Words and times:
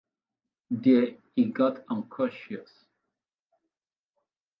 There 0.71 1.15
he 1.35 1.45
got 1.45 1.83
unconscious. 1.87 2.85